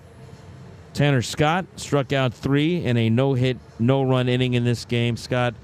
Tanner 0.93 1.23
Scott 1.23 1.65
struck 1.77 2.13
out 2.13 2.35
three 2.35 2.85
in 2.85 2.99
a 2.99 3.09
no 3.09 3.33
hit, 3.33 3.57
no 3.79 4.03
run 4.03 4.29
inning 4.29 4.53
in 4.53 4.63
this 4.63 4.85
game. 4.85 5.17
Scott 5.17 5.55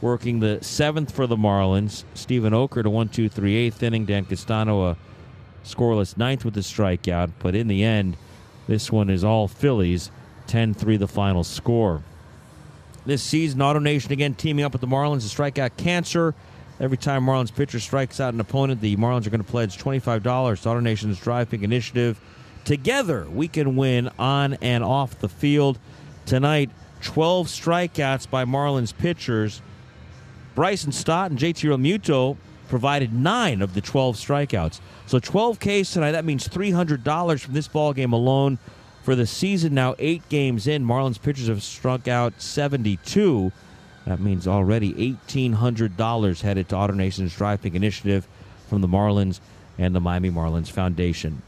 working 0.00 0.38
the 0.38 0.62
seventh 0.62 1.12
for 1.12 1.26
the 1.26 1.36
Marlins. 1.36 2.04
Steven 2.14 2.52
Okert 2.52 2.84
to 2.84 2.90
one, 2.90 3.08
two, 3.08 3.28
three, 3.28 3.56
eighth 3.56 3.82
inning. 3.82 4.04
Dan 4.04 4.24
Castano 4.24 4.84
a 4.84 4.96
scoreless 5.64 6.16
ninth 6.16 6.44
with 6.44 6.56
a 6.56 6.60
strikeout. 6.60 7.32
But 7.40 7.56
in 7.56 7.66
the 7.66 7.82
end, 7.82 8.16
this 8.68 8.92
one 8.92 9.10
is 9.10 9.24
all 9.24 9.48
Phillies. 9.48 10.12
10 10.46 10.74
3 10.74 10.96
the 10.96 11.08
final 11.08 11.42
score. 11.42 12.02
This 13.04 13.22
season, 13.22 13.58
AutoNation 13.58 14.10
again 14.10 14.34
teaming 14.34 14.64
up 14.64 14.72
with 14.72 14.80
the 14.80 14.86
Marlins 14.86 15.22
to 15.22 15.28
strike 15.28 15.58
out 15.58 15.76
cancer. 15.76 16.34
Every 16.80 16.96
time 16.96 17.24
Marlins 17.24 17.54
pitcher 17.54 17.78
strikes 17.78 18.18
out 18.18 18.34
an 18.34 18.40
opponent, 18.40 18.80
the 18.80 18.96
Marlins 18.96 19.26
are 19.26 19.30
going 19.30 19.42
to 19.42 19.50
pledge 19.50 19.78
$25 19.78 20.02
to 20.22 20.68
AutoNation's 20.68 21.20
Drive 21.20 21.50
Pink 21.50 21.62
Initiative. 21.62 22.20
Together, 22.64 23.26
we 23.30 23.46
can 23.46 23.76
win 23.76 24.10
on 24.18 24.54
and 24.54 24.82
off 24.82 25.18
the 25.20 25.28
field. 25.28 25.78
Tonight, 26.26 26.70
12 27.02 27.46
strikeouts 27.46 28.28
by 28.28 28.44
Marlins 28.44 28.96
pitchers. 28.96 29.62
Bryson 30.54 30.90
Stott 30.90 31.30
and 31.30 31.38
JT 31.38 31.68
Realmuto 31.68 32.36
provided 32.68 33.12
nine 33.12 33.62
of 33.62 33.74
the 33.74 33.80
12 33.80 34.16
strikeouts. 34.16 34.80
So 35.06 35.18
12 35.18 35.58
Ks 35.60 35.92
tonight. 35.92 36.12
That 36.12 36.24
means 36.24 36.48
$300 36.48 37.40
from 37.40 37.54
this 37.54 37.68
ball 37.68 37.92
game 37.92 38.12
alone 38.12 38.58
for 39.02 39.14
the 39.14 39.26
season. 39.26 39.74
Now 39.74 39.94
eight 39.98 40.28
games 40.28 40.66
in, 40.66 40.84
Marlins 40.84 41.20
pitchers 41.20 41.48
have 41.48 41.62
struck 41.62 42.08
out 42.08 42.40
72. 42.40 43.52
That 44.06 44.20
means 44.20 44.46
already 44.46 44.92
$1,800 44.92 46.40
headed 46.42 46.68
to 46.68 46.74
AutoNation's 46.74 47.34
Drive 47.34 47.62
Pink 47.62 47.74
Initiative 47.74 48.26
from 48.68 48.80
the 48.80 48.88
Marlins 48.88 49.40
and 49.78 49.94
the 49.94 50.00
Miami 50.00 50.30
Marlins 50.30 50.70
Foundation. 50.70 51.42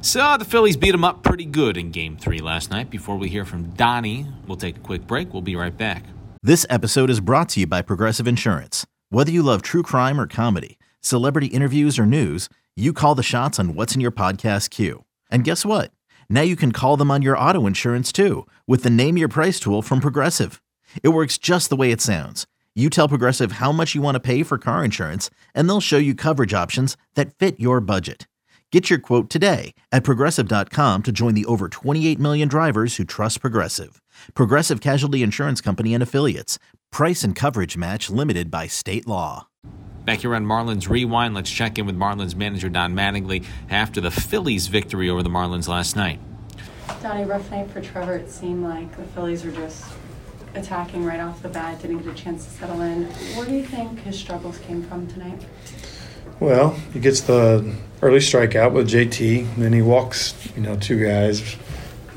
So 0.00 0.20
uh, 0.20 0.36
the 0.36 0.44
Phillies 0.44 0.76
beat 0.76 0.90
them 0.90 1.04
up 1.04 1.22
pretty 1.22 1.44
good 1.44 1.76
in 1.76 1.90
Game 1.90 2.16
3 2.16 2.40
last 2.40 2.70
night. 2.70 2.90
Before 2.90 3.16
we 3.16 3.28
hear 3.28 3.44
from 3.44 3.70
Donnie, 3.70 4.26
we'll 4.46 4.56
take 4.56 4.76
a 4.76 4.80
quick 4.80 5.06
break. 5.06 5.32
We'll 5.32 5.42
be 5.42 5.56
right 5.56 5.76
back. 5.76 6.04
This 6.42 6.66
episode 6.68 7.08
is 7.08 7.20
brought 7.20 7.50
to 7.50 7.60
you 7.60 7.68
by 7.68 7.82
Progressive 7.82 8.26
Insurance. 8.26 8.84
Whether 9.10 9.30
you 9.30 9.42
love 9.44 9.62
true 9.62 9.84
crime 9.84 10.20
or 10.20 10.26
comedy, 10.26 10.78
celebrity 11.00 11.46
interviews 11.46 11.98
or 12.00 12.06
news, 12.06 12.48
you 12.74 12.92
call 12.92 13.14
the 13.14 13.22
shots 13.22 13.60
on 13.60 13.74
what's 13.76 13.94
in 13.94 14.00
your 14.00 14.10
podcast 14.10 14.70
queue. 14.70 15.04
And 15.30 15.44
guess 15.44 15.64
what? 15.64 15.92
Now 16.28 16.40
you 16.40 16.56
can 16.56 16.72
call 16.72 16.96
them 16.96 17.10
on 17.10 17.22
your 17.22 17.38
auto 17.38 17.66
insurance 17.66 18.10
too 18.10 18.46
with 18.66 18.82
the 18.82 18.90
Name 18.90 19.16
Your 19.16 19.28
Price 19.28 19.60
tool 19.60 19.82
from 19.82 20.00
Progressive. 20.00 20.60
It 21.02 21.10
works 21.10 21.38
just 21.38 21.70
the 21.70 21.76
way 21.76 21.90
it 21.92 22.00
sounds. 22.00 22.46
You 22.74 22.88
tell 22.88 23.06
Progressive 23.06 23.52
how 23.52 23.70
much 23.70 23.94
you 23.94 24.00
want 24.00 24.14
to 24.14 24.20
pay 24.20 24.42
for 24.42 24.56
car 24.56 24.84
insurance, 24.84 25.28
and 25.54 25.68
they'll 25.68 25.80
show 25.80 25.98
you 25.98 26.14
coverage 26.14 26.54
options 26.54 26.96
that 27.14 27.34
fit 27.34 27.60
your 27.60 27.80
budget. 27.80 28.26
Get 28.72 28.88
your 28.88 28.98
quote 28.98 29.28
today 29.28 29.74
at 29.92 30.02
progressive.com 30.02 31.02
to 31.02 31.12
join 31.12 31.34
the 31.34 31.44
over 31.44 31.68
28 31.68 32.18
million 32.18 32.48
drivers 32.48 32.96
who 32.96 33.04
trust 33.04 33.42
Progressive. 33.42 34.00
Progressive 34.32 34.80
Casualty 34.80 35.22
Insurance 35.22 35.60
Company 35.60 35.92
and 35.92 36.02
Affiliates. 36.02 36.58
Price 36.90 37.22
and 37.22 37.36
coverage 37.36 37.76
match 37.76 38.08
limited 38.08 38.50
by 38.50 38.68
state 38.68 39.06
law. 39.06 39.48
Back 40.06 40.20
here 40.20 40.34
on 40.34 40.46
Marlins 40.46 40.88
Rewind, 40.88 41.34
let's 41.34 41.50
check 41.50 41.78
in 41.78 41.84
with 41.84 41.96
Marlins 41.98 42.34
manager 42.34 42.70
Don 42.70 42.94
Mattingly 42.94 43.44
after 43.68 44.00
the 44.00 44.10
Phillies' 44.10 44.68
victory 44.68 45.10
over 45.10 45.22
the 45.22 45.28
Marlins 45.28 45.68
last 45.68 45.94
night. 45.94 46.18
Donnie, 47.02 47.24
rough 47.24 47.50
night 47.50 47.70
for 47.70 47.82
Trevor. 47.82 48.16
It 48.16 48.30
seemed 48.30 48.64
like 48.64 48.96
the 48.96 49.04
Phillies 49.04 49.44
were 49.44 49.52
just 49.52 49.84
attacking 50.54 51.04
right 51.04 51.20
off 51.20 51.42
the 51.42 51.48
bat, 51.48 51.80
didn't 51.80 51.98
get 51.98 52.12
a 52.12 52.14
chance 52.14 52.44
to 52.44 52.50
settle 52.50 52.80
in. 52.80 53.04
Where 53.36 53.46
do 53.46 53.54
you 53.54 53.64
think 53.64 54.00
his 54.00 54.18
struggles 54.18 54.58
came 54.58 54.82
from 54.82 55.06
tonight? 55.06 55.44
Well, 56.40 56.70
he 56.92 57.00
gets 57.00 57.20
the 57.20 57.74
early 58.00 58.18
strikeout 58.18 58.72
with 58.72 58.88
JT, 58.88 59.54
and 59.54 59.62
then 59.62 59.72
he 59.72 59.82
walks, 59.82 60.34
you 60.56 60.62
know, 60.62 60.76
two 60.76 61.04
guys. 61.04 61.56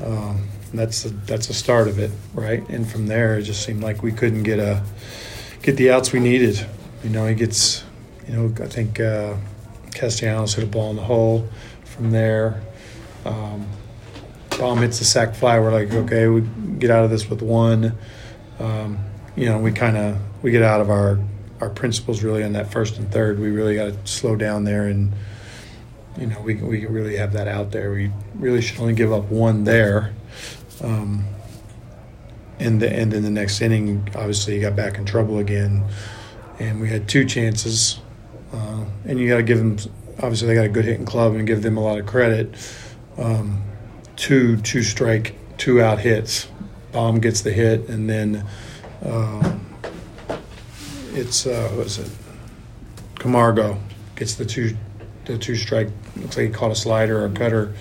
Um, 0.04 0.48
that's 0.74 1.04
a, 1.04 1.10
that's 1.10 1.48
a 1.48 1.54
start 1.54 1.88
of 1.88 1.98
it, 1.98 2.10
right? 2.34 2.68
And 2.68 2.88
from 2.88 3.06
there, 3.06 3.38
it 3.38 3.42
just 3.42 3.64
seemed 3.64 3.82
like 3.82 4.02
we 4.02 4.12
couldn't 4.12 4.42
get 4.42 4.58
a 4.58 4.82
get 5.62 5.76
the 5.76 5.90
outs 5.90 6.12
we 6.12 6.20
needed. 6.20 6.64
You 7.02 7.10
know, 7.10 7.26
he 7.26 7.34
gets, 7.34 7.84
you 8.28 8.34
know, 8.34 8.54
I 8.62 8.66
think 8.66 9.00
uh, 9.00 9.34
Castellanos 9.92 10.54
hit 10.54 10.64
a 10.64 10.66
ball 10.66 10.90
in 10.90 10.96
the 10.96 11.02
hole. 11.02 11.48
From 11.84 12.10
there, 12.10 12.60
um, 13.24 13.66
Bohm 14.58 14.78
hits 14.78 14.98
the 14.98 15.04
sac 15.04 15.34
fly. 15.34 15.58
We're 15.58 15.72
like, 15.72 15.92
okay, 15.92 16.28
we 16.28 16.42
get 16.78 16.90
out 16.90 17.04
of 17.04 17.10
this 17.10 17.28
with 17.28 17.42
one. 17.42 17.96
Um, 18.58 18.98
you 19.36 19.46
know, 19.46 19.58
we 19.58 19.72
kind 19.72 19.96
of 19.96 20.18
we 20.42 20.50
get 20.50 20.62
out 20.62 20.80
of 20.80 20.90
our 20.90 21.18
our 21.60 21.70
principles 21.70 22.22
really 22.22 22.42
on 22.44 22.52
that 22.52 22.70
first 22.70 22.98
and 22.98 23.10
third. 23.10 23.38
We 23.38 23.50
really 23.50 23.76
got 23.76 23.92
to 23.92 24.06
slow 24.06 24.36
down 24.36 24.64
there, 24.64 24.86
and 24.86 25.12
you 26.18 26.26
know, 26.26 26.40
we 26.40 26.54
we 26.56 26.86
really 26.86 27.16
have 27.16 27.32
that 27.34 27.48
out 27.48 27.70
there. 27.70 27.90
We 27.92 28.10
really 28.34 28.62
should 28.62 28.80
only 28.80 28.94
give 28.94 29.12
up 29.12 29.24
one 29.24 29.64
there. 29.64 30.14
Um, 30.82 31.24
and 32.58 32.80
the, 32.80 32.90
and 32.90 33.12
in 33.12 33.22
the 33.22 33.30
next 33.30 33.60
inning, 33.60 34.08
obviously, 34.14 34.54
he 34.54 34.60
got 34.60 34.74
back 34.74 34.96
in 34.96 35.04
trouble 35.04 35.38
again, 35.38 35.84
and 36.58 36.80
we 36.80 36.88
had 36.88 37.08
two 37.08 37.24
chances. 37.24 38.00
Uh, 38.52 38.84
and 39.04 39.18
you 39.18 39.28
got 39.28 39.36
to 39.36 39.42
give 39.42 39.58
them. 39.58 39.76
Obviously, 40.18 40.48
they 40.48 40.54
got 40.54 40.64
a 40.64 40.70
good 40.70 40.86
hitting 40.86 41.04
club, 41.04 41.34
and 41.34 41.46
give 41.46 41.62
them 41.62 41.76
a 41.76 41.80
lot 41.80 41.98
of 41.98 42.06
credit. 42.06 42.54
Um, 43.18 43.62
two 44.16 44.56
two 44.58 44.82
strike, 44.82 45.34
two 45.58 45.82
out 45.82 45.98
hits. 45.98 46.48
Bohm 46.96 47.20
gets 47.20 47.42
the 47.42 47.52
hit, 47.52 47.90
and 47.90 48.08
then. 48.08 48.46
Uh, 49.04 49.58
it's 51.12 51.46
uh, 51.46 51.70
what 51.74 51.86
is 51.86 51.98
it? 51.98 52.10
Camargo 53.18 53.78
gets 54.16 54.34
the 54.34 54.44
two 54.44 54.76
the 55.26 55.36
two 55.36 55.56
strike. 55.56 55.88
Looks 56.16 56.36
like 56.36 56.46
he 56.46 56.52
caught 56.52 56.70
a 56.70 56.74
slider 56.74 57.20
or 57.20 57.26
a 57.26 57.30
cutter 57.30 57.74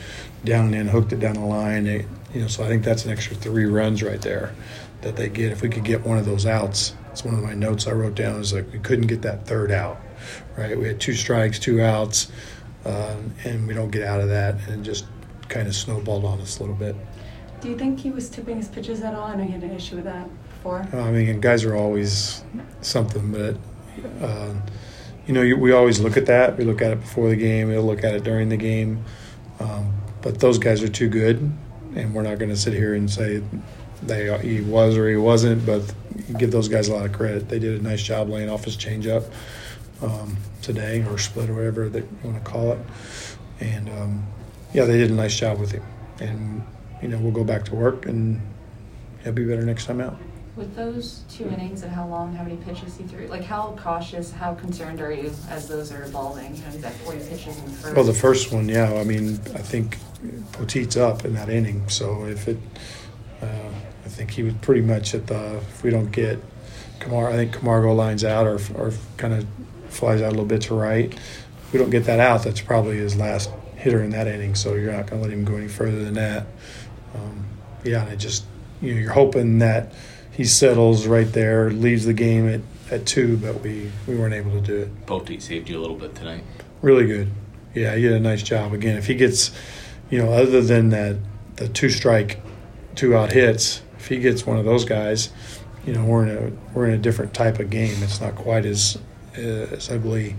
down 0.43 0.73
and 0.73 0.89
hooked 0.89 1.13
it 1.13 1.19
down 1.19 1.35
the 1.35 1.45
line. 1.45 1.87
It, 1.87 2.05
you 2.33 2.41
know, 2.41 2.47
so 2.47 2.63
I 2.63 2.67
think 2.67 2.83
that's 2.83 3.05
an 3.05 3.11
extra 3.11 3.35
three 3.35 3.65
runs 3.65 4.03
right 4.03 4.21
there 4.21 4.53
that 5.01 5.15
they 5.15 5.29
get. 5.29 5.51
If 5.51 5.61
we 5.61 5.69
could 5.69 5.83
get 5.83 6.05
one 6.05 6.17
of 6.17 6.25
those 6.25 6.45
outs, 6.45 6.93
it's 7.11 7.23
one 7.23 7.35
of 7.35 7.43
my 7.43 7.53
notes 7.53 7.87
I 7.87 7.91
wrote 7.91 8.15
down. 8.15 8.39
Is 8.41 8.53
like 8.53 8.71
we 8.73 8.79
couldn't 8.79 9.07
get 9.07 9.21
that 9.21 9.45
third 9.47 9.71
out. 9.71 9.97
Right, 10.57 10.77
we 10.77 10.87
had 10.87 10.99
two 10.99 11.13
strikes, 11.13 11.59
two 11.59 11.81
outs, 11.81 12.31
um, 12.85 13.33
and 13.43 13.67
we 13.67 13.73
don't 13.73 13.91
get 13.91 14.03
out 14.03 14.21
of 14.21 14.29
that, 14.29 14.55
and 14.67 14.83
just 14.83 15.05
kind 15.47 15.67
of 15.67 15.75
snowballed 15.75 16.25
on 16.25 16.41
us 16.41 16.57
a 16.57 16.61
little 16.61 16.75
bit. 16.75 16.95
Do 17.65 17.71
you 17.71 17.77
think 17.79 17.99
he 17.99 18.11
was 18.11 18.29
tipping 18.29 18.57
his 18.57 18.67
pitches 18.67 19.01
at 19.01 19.15
all? 19.15 19.25
I 19.25 19.35
know 19.35 19.43
he 19.43 19.51
had 19.51 19.63
an 19.63 19.71
issue 19.71 19.95
with 19.95 20.05
that 20.05 20.29
before. 20.49 20.87
I 20.93 21.09
mean, 21.09 21.41
guys 21.41 21.63
are 21.63 21.75
always 21.75 22.43
something, 22.81 23.31
but 23.31 23.57
uh, 24.23 24.53
you 25.25 25.33
know, 25.33 25.41
we 25.57 25.71
always 25.71 25.99
look 25.99 26.15
at 26.15 26.27
that. 26.27 26.57
We 26.57 26.63
look 26.63 26.83
at 26.83 26.91
it 26.91 27.01
before 27.01 27.27
the 27.27 27.35
game. 27.35 27.69
We'll 27.69 27.81
look 27.81 28.03
at 28.03 28.13
it 28.13 28.23
during 28.23 28.49
the 28.49 28.57
game. 28.57 29.03
Um, 29.59 29.95
but 30.21 30.39
those 30.39 30.59
guys 30.59 30.83
are 30.83 30.87
too 30.87 31.09
good, 31.09 31.51
and 31.95 32.13
we're 32.13 32.21
not 32.21 32.37
going 32.37 32.51
to 32.51 32.55
sit 32.55 32.73
here 32.73 32.93
and 32.93 33.09
say 33.09 33.41
they 34.03 34.37
he 34.47 34.61
was 34.61 34.95
or 34.95 35.09
he 35.09 35.15
wasn't. 35.15 35.65
But 35.65 35.91
give 36.37 36.51
those 36.51 36.67
guys 36.67 36.87
a 36.87 36.93
lot 36.93 37.07
of 37.07 37.13
credit. 37.13 37.49
They 37.49 37.57
did 37.57 37.79
a 37.79 37.83
nice 37.83 38.03
job 38.03 38.29
laying 38.29 38.47
off 38.47 38.65
his 38.65 38.77
changeup 38.77 39.27
um, 40.03 40.37
today, 40.61 41.03
or 41.03 41.17
split, 41.17 41.49
or 41.49 41.55
whatever 41.55 41.89
that 41.89 42.03
you 42.03 42.29
want 42.29 42.45
to 42.45 42.47
call 42.47 42.73
it. 42.73 42.79
And 43.59 43.89
um, 43.89 44.27
yeah, 44.71 44.85
they 44.85 44.99
did 44.99 45.09
a 45.09 45.15
nice 45.15 45.35
job 45.35 45.59
with 45.59 45.71
him. 45.71 45.83
And 46.19 46.61
you 47.05 47.11
know, 47.11 47.19
we'll 47.19 47.31
go 47.31 47.43
back 47.43 47.63
to 47.65 47.75
work, 47.75 48.07
and 48.07 48.41
he'll 49.23 49.31
be 49.31 49.45
better 49.45 49.63
next 49.63 49.85
time 49.85 50.01
out. 50.01 50.17
With 50.55 50.75
those 50.75 51.23
two 51.29 51.47
innings 51.49 51.83
and 51.83 51.91
how 51.91 52.07
long, 52.07 52.33
how 52.33 52.43
many 52.43 52.55
pitches 52.55 52.97
he 52.97 53.03
threw, 53.03 53.27
like 53.27 53.43
how 53.43 53.77
cautious, 53.77 54.31
how 54.31 54.55
concerned 54.55 55.01
are 55.01 55.11
you 55.11 55.31
as 55.49 55.67
those 55.67 55.91
are 55.91 56.01
evolving? 56.03 56.55
You 56.55 56.63
know, 56.63 56.69
he's 56.69 56.83
at 56.83 56.93
40 56.93 57.19
pitches 57.19 57.59
in 57.59 57.65
the 57.65 57.71
first. 57.71 57.95
Well, 57.95 58.05
the 58.05 58.13
first 58.13 58.51
one, 58.51 58.67
yeah. 58.67 58.91
I 58.93 59.03
mean, 59.03 59.33
I 59.53 59.59
think 59.59 59.97
Poteet's 60.53 60.97
up 60.97 61.25
in 61.25 61.35
that 61.35 61.49
inning, 61.49 61.87
so 61.89 62.25
if 62.25 62.47
it, 62.47 62.57
uh, 63.43 63.45
I 64.05 64.09
think 64.09 64.31
he 64.31 64.41
was 64.41 64.53
pretty 64.55 64.81
much 64.81 65.13
at 65.13 65.27
the. 65.27 65.57
If 65.57 65.83
we 65.83 65.91
don't 65.91 66.11
get 66.11 66.39
Camargo, 66.99 67.33
I 67.33 67.35
think 67.35 67.53
Camargo 67.53 67.93
lines 67.93 68.23
out 68.23 68.47
or 68.47 68.59
or 68.75 68.93
kind 69.17 69.33
of 69.35 69.45
flies 69.89 70.23
out 70.23 70.29
a 70.29 70.31
little 70.31 70.45
bit 70.45 70.61
to 70.63 70.73
right. 70.73 71.13
If 71.13 71.73
we 71.73 71.77
don't 71.77 71.91
get 71.91 72.05
that 72.05 72.19
out, 72.19 72.43
that's 72.43 72.61
probably 72.61 72.97
his 72.97 73.15
last 73.15 73.51
hitter 73.75 74.01
in 74.01 74.09
that 74.09 74.27
inning. 74.27 74.55
So 74.55 74.73
you're 74.73 74.91
not 74.91 75.05
going 75.07 75.21
to 75.21 75.27
let 75.27 75.31
him 75.31 75.45
go 75.45 75.55
any 75.55 75.67
further 75.67 76.03
than 76.03 76.15
that. 76.15 76.47
Um, 77.15 77.45
yeah, 77.83 78.03
and 78.03 78.11
it 78.11 78.17
just 78.17 78.45
you 78.81 78.93
know 78.93 78.99
you're 78.99 79.13
hoping 79.13 79.59
that 79.59 79.93
he 80.35 80.43
settles 80.43 81.07
right 81.07 81.31
there, 81.31 81.71
leaves 81.71 82.05
the 82.05 82.13
game 82.13 82.47
at, 82.49 82.61
at 82.91 83.05
two, 83.05 83.37
but 83.37 83.61
we, 83.61 83.89
we 84.05 84.15
weren't 84.15 84.33
able 84.33 84.51
to 84.51 84.59
do 84.59 84.75
it. 84.75 85.05
Poteet 85.05 85.41
saved 85.41 85.69
you 85.69 85.79
a 85.79 85.81
little 85.81 85.95
bit 85.95 86.13
tonight. 86.13 86.43
Really 86.81 87.05
good. 87.05 87.31
Yeah, 87.73 87.95
he 87.95 88.01
did 88.01 88.11
a 88.11 88.19
nice 88.19 88.43
job. 88.43 88.73
Again, 88.73 88.97
if 88.97 89.07
he 89.07 89.15
gets, 89.15 89.51
you 90.09 90.17
know, 90.17 90.33
other 90.33 90.61
than 90.61 90.89
that, 90.89 91.15
the 91.55 91.69
two 91.69 91.89
strike, 91.89 92.41
two 92.95 93.15
out 93.15 93.31
hits, 93.31 93.81
if 93.97 94.07
he 94.07 94.17
gets 94.17 94.45
one 94.45 94.57
of 94.57 94.65
those 94.65 94.83
guys, 94.83 95.29
you 95.85 95.93
know, 95.93 96.03
we're 96.03 96.25
in 96.25 96.37
a 96.37 96.73
we're 96.73 96.87
in 96.87 96.93
a 96.93 96.97
different 96.97 97.33
type 97.33 97.59
of 97.59 97.69
game. 97.69 98.03
It's 98.03 98.19
not 98.19 98.35
quite 98.35 98.65
as 98.65 98.97
uh, 99.37 99.41
as 99.41 99.89
ugly, 99.89 100.35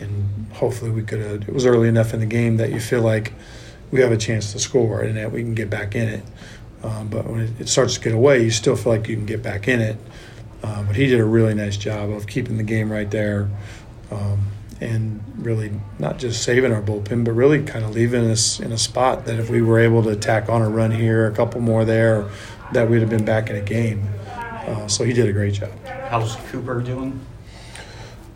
and 0.00 0.48
hopefully 0.52 0.90
we 0.90 1.02
could. 1.02 1.20
have 1.20 1.48
It 1.48 1.54
was 1.54 1.64
early 1.64 1.88
enough 1.88 2.12
in 2.12 2.20
the 2.20 2.26
game 2.26 2.58
that 2.58 2.70
you 2.70 2.80
feel 2.80 3.02
like 3.02 3.32
we 3.90 4.00
have 4.00 4.12
a 4.12 4.16
chance 4.16 4.52
to 4.52 4.58
score 4.58 5.00
and 5.00 5.16
that 5.16 5.32
we 5.32 5.42
can 5.42 5.54
get 5.54 5.70
back 5.70 5.94
in 5.94 6.08
it. 6.08 6.24
Um, 6.82 7.08
but 7.08 7.26
when 7.26 7.54
it, 7.58 7.68
starts 7.68 7.94
to 7.94 8.00
get 8.00 8.14
away, 8.14 8.42
you 8.42 8.50
still 8.50 8.76
feel 8.76 8.92
like 8.92 9.08
you 9.08 9.16
can 9.16 9.26
get 9.26 9.42
back 9.42 9.68
in 9.68 9.80
it. 9.80 9.96
Um, 10.62 10.86
but 10.86 10.96
he 10.96 11.06
did 11.06 11.20
a 11.20 11.24
really 11.24 11.54
nice 11.54 11.76
job 11.76 12.10
of 12.10 12.26
keeping 12.26 12.56
the 12.56 12.62
game 12.62 12.90
right 12.90 13.10
there 13.10 13.48
um, 14.10 14.46
and 14.80 15.22
really 15.38 15.72
not 15.98 16.18
just 16.18 16.42
saving 16.42 16.72
our 16.72 16.82
bullpen, 16.82 17.24
but 17.24 17.32
really 17.32 17.62
kind 17.62 17.84
of 17.84 17.94
leaving 17.94 18.30
us 18.30 18.60
in 18.60 18.72
a 18.72 18.78
spot 18.78 19.26
that 19.26 19.38
if 19.38 19.50
we 19.50 19.62
were 19.62 19.78
able 19.78 20.02
to 20.04 20.16
tack 20.16 20.48
on 20.48 20.62
a 20.62 20.68
run 20.68 20.90
here, 20.90 21.26
a 21.26 21.32
couple 21.32 21.60
more 21.60 21.84
there, 21.84 22.28
that 22.72 22.88
we'd 22.88 23.00
have 23.00 23.10
been 23.10 23.24
back 23.24 23.50
in 23.50 23.56
a 23.56 23.60
game. 23.60 24.08
Uh, 24.26 24.86
so 24.86 25.04
he 25.04 25.12
did 25.12 25.28
a 25.28 25.32
great 25.32 25.54
job. 25.54 25.70
How's 26.08 26.36
Cooper 26.50 26.80
doing? 26.80 27.20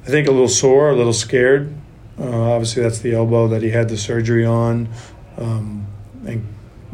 I 0.04 0.08
think 0.08 0.28
a 0.28 0.30
little 0.30 0.48
sore, 0.48 0.90
a 0.90 0.96
little 0.96 1.12
scared. 1.12 1.72
Uh, 2.18 2.52
obviously, 2.52 2.82
that's 2.82 3.00
the 3.00 3.14
elbow 3.14 3.48
that 3.48 3.62
he 3.62 3.70
had 3.70 3.88
the 3.88 3.96
surgery 3.96 4.44
on. 4.44 4.88
Um, 5.38 5.86
and 6.26 6.46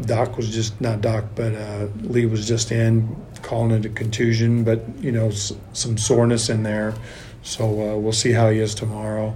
Doc 0.02 0.37
was 0.37 0.50
just 0.52 0.80
not 0.80 1.00
Doc, 1.00 1.25
but 1.35 1.54
uh, 1.54 1.87
Lee 2.02 2.26
was 2.26 2.47
just 2.49 2.73
in 2.73 3.16
calling 3.42 3.70
it 3.70 3.85
a 3.85 3.88
contusion, 3.90 4.64
but 4.64 4.82
you 5.00 5.12
know 5.12 5.28
s- 5.28 5.52
some 5.73 5.99
soreness 5.99 6.49
in 6.49 6.62
there. 6.62 6.94
So 7.42 7.64
uh, 7.64 7.97
we'll 7.97 8.12
see 8.12 8.32
how 8.32 8.50
he 8.50 8.59
is 8.61 8.75
tomorrow 8.75 9.35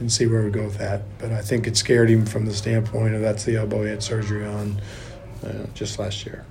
and 0.00 0.10
see 0.12 0.26
where 0.26 0.42
we 0.42 0.50
go 0.50 0.64
with 0.64 0.78
that. 0.78 1.02
But 1.18 1.32
I 1.32 1.40
think 1.42 1.66
it 1.66 1.76
scared 1.76 2.10
him 2.10 2.26
from 2.26 2.46
the 2.46 2.54
standpoint 2.54 3.14
of 3.14 3.20
that's 3.20 3.44
the 3.44 3.56
elbow 3.56 3.84
he 3.84 3.90
had 3.90 4.02
surgery 4.02 4.44
on 4.44 4.80
uh, 5.44 5.66
just 5.74 5.98
last 5.98 6.24
year. 6.26 6.44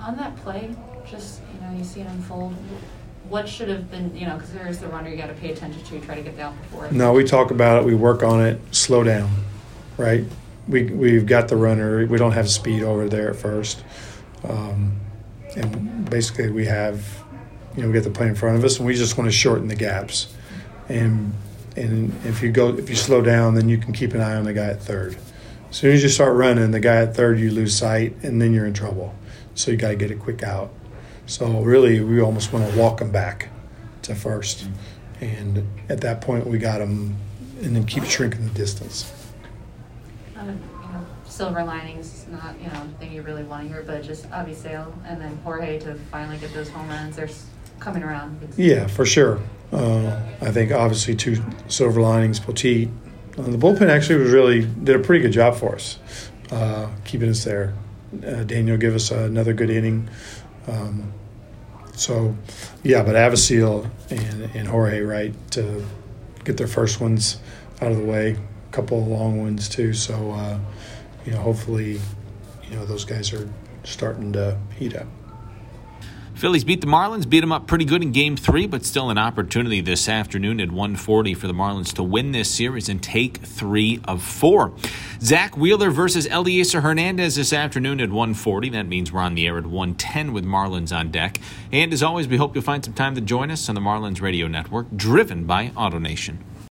On 0.00 0.16
that 0.16 0.36
play, 0.36 0.74
just, 1.08 1.40
you 1.52 1.60
know, 1.60 1.76
you 1.76 1.82
see 1.84 2.00
it 2.00 2.06
unfold, 2.06 2.54
what 3.28 3.48
should 3.48 3.68
have 3.68 3.90
been, 3.90 4.16
you 4.16 4.24
know, 4.26 4.34
because 4.34 4.52
there 4.52 4.68
is 4.68 4.78
the 4.78 4.86
runner 4.88 5.10
you 5.10 5.16
got 5.16 5.26
to 5.26 5.34
pay 5.34 5.50
attention 5.52 5.82
to, 5.82 6.00
try 6.06 6.14
to 6.14 6.22
get 6.22 6.36
down 6.36 6.56
before. 6.58 6.90
No, 6.92 7.12
we 7.12 7.24
talk 7.24 7.50
about 7.50 7.82
it, 7.82 7.84
we 7.84 7.94
work 7.96 8.22
on 8.22 8.40
it, 8.40 8.60
slow 8.70 9.02
down, 9.02 9.30
right? 9.96 10.24
We, 10.68 10.84
we've 10.84 11.26
got 11.26 11.48
the 11.48 11.56
runner, 11.56 12.06
we 12.06 12.18
don't 12.18 12.32
have 12.32 12.48
speed 12.48 12.82
over 12.82 13.08
there 13.08 13.30
at 13.30 13.36
first. 13.36 13.84
Um, 14.44 15.00
and 15.56 16.08
basically, 16.10 16.50
we 16.50 16.66
have, 16.66 17.24
you 17.76 17.82
know, 17.82 17.88
we 17.88 17.94
get 17.94 18.04
the 18.04 18.10
play 18.10 18.26
in 18.26 18.34
front 18.34 18.56
of 18.56 18.64
us, 18.64 18.78
and 18.78 18.86
we 18.86 18.94
just 18.94 19.16
want 19.16 19.28
to 19.28 19.36
shorten 19.36 19.68
the 19.68 19.76
gaps. 19.76 20.34
And 20.88 21.32
and 21.76 22.12
if 22.24 22.42
you 22.42 22.50
go, 22.50 22.74
if 22.76 22.88
you 22.88 22.96
slow 22.96 23.20
down, 23.20 23.54
then 23.54 23.68
you 23.68 23.76
can 23.76 23.92
keep 23.92 24.14
an 24.14 24.20
eye 24.20 24.34
on 24.34 24.44
the 24.44 24.54
guy 24.54 24.68
at 24.68 24.82
third. 24.82 25.16
As 25.68 25.76
soon 25.76 25.92
as 25.92 26.02
you 26.02 26.08
start 26.08 26.34
running, 26.34 26.70
the 26.70 26.80
guy 26.80 26.96
at 26.96 27.14
third, 27.14 27.38
you 27.38 27.50
lose 27.50 27.76
sight, 27.76 28.14
and 28.22 28.40
then 28.40 28.54
you're 28.54 28.66
in 28.66 28.72
trouble. 28.72 29.14
So 29.54 29.70
you 29.70 29.76
got 29.76 29.88
to 29.88 29.96
get 29.96 30.10
a 30.10 30.14
quick 30.14 30.42
out. 30.42 30.72
So 31.26 31.60
really, 31.60 32.00
we 32.00 32.20
almost 32.20 32.52
want 32.52 32.70
to 32.70 32.78
walk 32.78 33.00
him 33.00 33.10
back 33.10 33.50
to 34.02 34.14
first, 34.14 34.68
and 35.20 35.66
at 35.88 36.00
that 36.00 36.20
point, 36.20 36.46
we 36.46 36.58
got 36.58 36.80
him, 36.80 37.16
and 37.62 37.76
then 37.76 37.84
keep 37.84 38.04
shrinking 38.04 38.44
the 38.44 38.54
distance. 38.54 39.12
Um, 40.38 40.48
you 40.82 40.92
know, 40.92 41.06
silver 41.24 41.64
linings 41.64 42.06
is 42.12 42.28
not, 42.28 42.60
you 42.60 42.68
know, 42.68 42.86
the 42.86 42.98
thing 42.98 43.12
you 43.12 43.22
really 43.22 43.42
want 43.42 43.62
to 43.62 43.68
hear, 43.68 43.82
but 43.82 44.02
just 44.02 44.28
Avisail 44.30 44.92
and 45.06 45.20
then 45.20 45.36
Jorge 45.44 45.78
to 45.80 45.94
finally 46.10 46.38
get 46.38 46.52
those 46.52 46.68
home 46.68 46.88
runs. 46.88 47.16
They're 47.16 47.28
coming 47.80 48.02
around. 48.02 48.52
Yeah, 48.56 48.86
for 48.86 49.06
sure. 49.06 49.40
Uh, 49.72 50.20
I 50.40 50.50
think 50.50 50.72
obviously 50.72 51.14
two 51.14 51.42
silver 51.68 52.00
linings, 52.00 52.38
Poteet. 52.38 52.90
Uh, 53.38 53.42
the 53.42 53.58
bullpen 53.58 53.88
actually 53.88 54.20
was 54.20 54.30
really 54.30 54.64
did 54.64 54.96
a 54.96 54.98
pretty 54.98 55.22
good 55.22 55.32
job 55.32 55.56
for 55.56 55.74
us, 55.74 55.98
uh, 56.50 56.88
keeping 57.04 57.28
us 57.28 57.44
there. 57.44 57.74
Uh, 58.24 58.44
Daniel 58.44 58.76
gave 58.76 58.94
us 58.94 59.10
another 59.10 59.52
good 59.52 59.70
inning. 59.70 60.08
Um, 60.68 61.12
so, 61.94 62.36
yeah, 62.82 63.02
but 63.02 63.14
Avisail 63.14 63.90
and, 64.10 64.50
and 64.54 64.68
Jorge, 64.68 65.00
right, 65.00 65.34
to 65.52 65.84
get 66.44 66.56
their 66.56 66.66
first 66.66 67.00
ones 67.00 67.40
out 67.80 67.90
of 67.90 67.98
the 67.98 68.04
way. 68.04 68.36
Couple 68.76 69.00
of 69.00 69.08
long 69.08 69.40
ones 69.40 69.70
too. 69.70 69.94
So, 69.94 70.32
uh, 70.32 70.58
you 71.24 71.32
know, 71.32 71.38
hopefully, 71.38 71.98
you 72.68 72.76
know, 72.76 72.84
those 72.84 73.06
guys 73.06 73.32
are 73.32 73.48
starting 73.84 74.34
to 74.34 74.58
heat 74.78 74.94
up. 74.94 75.06
Phillies 76.34 76.62
beat 76.62 76.82
the 76.82 76.86
Marlins, 76.86 77.26
beat 77.26 77.40
them 77.40 77.52
up 77.52 77.66
pretty 77.66 77.86
good 77.86 78.02
in 78.02 78.12
game 78.12 78.36
three, 78.36 78.66
but 78.66 78.84
still 78.84 79.08
an 79.08 79.16
opportunity 79.16 79.80
this 79.80 80.10
afternoon 80.10 80.60
at 80.60 80.68
140 80.68 81.32
for 81.32 81.46
the 81.46 81.54
Marlins 81.54 81.94
to 81.94 82.02
win 82.02 82.32
this 82.32 82.50
series 82.50 82.90
and 82.90 83.02
take 83.02 83.38
three 83.38 83.98
of 84.04 84.22
four. 84.22 84.74
Zack 85.22 85.56
Wheeler 85.56 85.88
versus 85.88 86.28
Elieser 86.28 86.82
Hernandez 86.82 87.36
this 87.36 87.54
afternoon 87.54 87.98
at 88.02 88.10
140. 88.10 88.68
That 88.68 88.86
means 88.86 89.10
we're 89.10 89.20
on 89.20 89.36
the 89.36 89.46
air 89.46 89.56
at 89.56 89.64
110 89.64 90.34
with 90.34 90.44
Marlins 90.44 90.94
on 90.94 91.10
deck. 91.10 91.40
And 91.72 91.94
as 91.94 92.02
always, 92.02 92.28
we 92.28 92.36
hope 92.36 92.54
you'll 92.54 92.62
find 92.62 92.84
some 92.84 92.92
time 92.92 93.14
to 93.14 93.22
join 93.22 93.50
us 93.50 93.70
on 93.70 93.74
the 93.74 93.80
Marlins 93.80 94.20
Radio 94.20 94.46
Network, 94.46 94.94
driven 94.94 95.46
by 95.46 95.70
AutoNation. 95.70 96.36